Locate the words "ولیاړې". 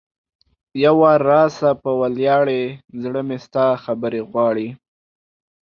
2.01-2.61